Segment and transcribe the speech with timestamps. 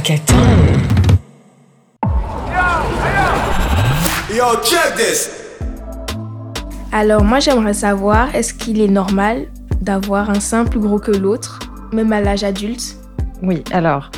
[0.00, 0.34] Reggaeton.
[4.34, 5.30] Yo, check this.
[6.90, 9.48] Alors moi j'aimerais savoir, est-ce qu'il est normal
[9.82, 11.58] d'avoir un sein plus gros que l'autre,
[11.92, 12.96] même à l'âge adulte?
[13.42, 14.10] Oui, alors,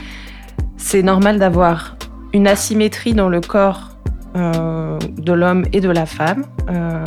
[0.76, 1.96] c'est normal d'avoir
[2.32, 3.90] une asymétrie dans le corps
[4.36, 6.44] euh, de l'homme et de la femme.
[6.70, 7.02] Euh,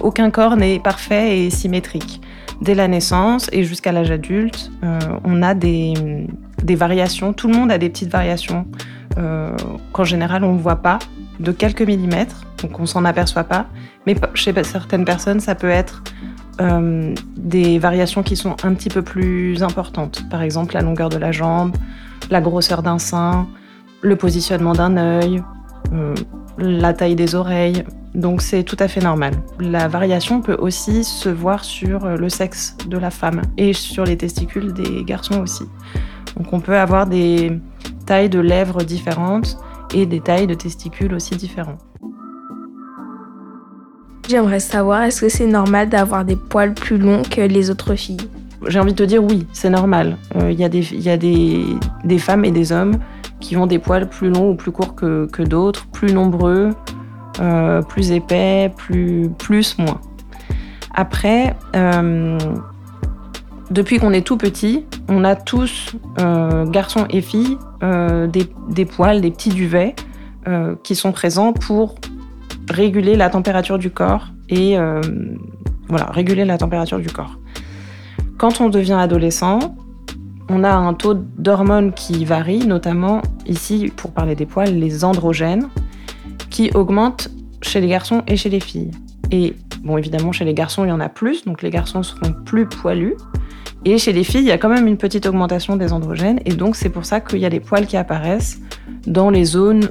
[0.00, 2.22] aucun corps n'est parfait et symétrique.
[2.60, 5.94] Dès la naissance et jusqu'à l'âge adulte, euh, on a des,
[6.62, 7.32] variations.
[7.32, 8.66] Tout le monde a des petites variations
[9.92, 10.98] qu'en général on ne voit pas,
[11.38, 13.66] de quelques millimètres, donc on s'en aperçoit pas.
[14.06, 16.02] Mais chez certaines personnes, ça peut être
[16.60, 20.22] euh, des variations qui sont un petit peu plus importantes.
[20.30, 21.76] Par exemple, la longueur de la jambe,
[22.30, 23.48] la grosseur d'un sein,
[24.02, 25.42] le positionnement d'un œil,
[25.92, 26.14] euh,
[26.58, 27.84] la taille des oreilles.
[28.14, 29.34] Donc c'est tout à fait normal.
[29.58, 34.16] La variation peut aussi se voir sur le sexe de la femme et sur les
[34.16, 35.64] testicules des garçons aussi.
[36.36, 37.52] Donc on peut avoir des
[38.06, 39.56] tailles de lèvres différentes
[39.94, 41.80] et des tailles de testicules aussi différentes.
[44.28, 48.28] J'aimerais savoir, est-ce que c'est normal d'avoir des poils plus longs que les autres filles?
[48.66, 50.16] J'ai envie de te dire oui, c'est normal.
[50.36, 51.62] Il euh, y a, des, y a des,
[52.04, 52.98] des, femmes et des hommes
[53.40, 56.70] qui ont des poils plus longs ou plus courts que, que d'autres, plus nombreux,
[57.40, 60.00] euh, plus épais, plus, plus, moins.
[60.94, 62.38] Après, euh,
[63.70, 65.96] depuis qu'on est tout petit, on a tous,
[66.66, 69.94] garçons et filles, des, des, poils, des petits duvets
[70.82, 71.96] qui sont présents pour
[72.70, 75.00] réguler la température du corps et euh,
[75.88, 77.38] voilà, réguler la température du corps.
[78.38, 79.76] Quand on devient adolescent,
[80.48, 85.68] on a un taux d'hormones qui varie, notamment ici, pour parler des poils, les androgènes,
[86.54, 87.30] qui augmentent
[87.62, 88.92] chez les garçons et chez les filles.
[89.32, 92.32] Et bon, évidemment, chez les garçons, il y en a plus, donc les garçons seront
[92.44, 93.16] plus poilus.
[93.84, 96.54] Et chez les filles, il y a quand même une petite augmentation des androgènes, et
[96.54, 98.60] donc c'est pour ça qu'il y a les poils qui apparaissent
[99.04, 99.90] dans les zones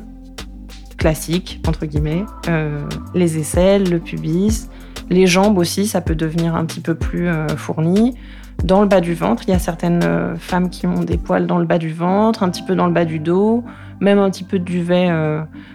[0.97, 2.79] classiques, entre guillemets, euh,
[3.13, 4.69] les aisselles, le pubis,
[5.09, 8.15] les jambes aussi, ça peut devenir un petit peu plus euh, fourni.
[8.63, 11.47] Dans le bas du ventre, il y a certaines euh, femmes qui ont des poils
[11.47, 13.63] dans le bas du ventre, un petit peu dans le bas du dos,
[13.99, 15.09] même un petit peu de duvet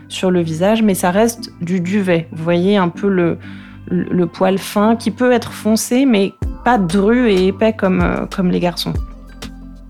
[0.09, 2.29] sur le visage, mais ça reste du duvet.
[2.33, 6.35] Vous voyez un peu le, poil fin qui peut être foncé, mais
[6.65, 8.93] pas dru et épais comme, comme les garçons.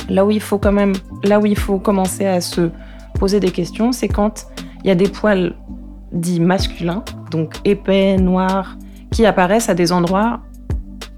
[0.08, 0.92] Là où il faut quand même,
[1.24, 2.70] là où il faut commencer à se
[3.18, 4.46] poser des questions, c'est quand
[4.84, 5.54] il y a des poils
[6.12, 8.76] dits masculins, donc épais, noirs,
[9.10, 10.47] qui apparaissent à des endroits euh,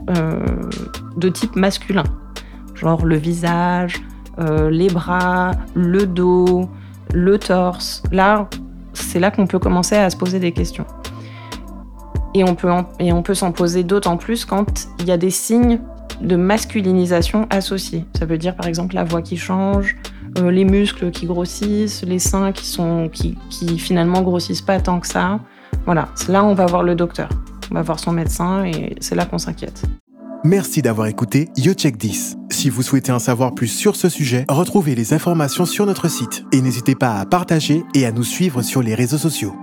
[0.08, 2.04] de type masculin,
[2.74, 4.02] genre le visage,
[4.38, 6.68] euh, les bras, le dos,
[7.12, 8.02] le torse.
[8.10, 8.48] Là,
[8.94, 10.86] c'est là qu'on peut commencer à se poser des questions.
[12.34, 15.30] Et on peut, et on peut s'en poser d'autant plus quand il y a des
[15.30, 15.80] signes
[16.20, 18.04] de masculinisation associés.
[18.18, 19.96] Ça veut dire par exemple la voix qui change,
[20.38, 25.00] euh, les muscles qui grossissent, les seins qui, sont, qui, qui finalement grossissent pas tant
[25.00, 25.40] que ça.
[25.86, 27.28] Voilà, là on va voir le docteur,
[27.70, 29.82] on va voir son médecin et c'est là qu'on s'inquiète.
[30.42, 32.38] Merci d'avoir écouté YoCheck 10.
[32.50, 36.44] Si vous souhaitez en savoir plus sur ce sujet, retrouvez les informations sur notre site
[36.52, 39.54] et n'hésitez pas à partager et à nous suivre sur les réseaux sociaux.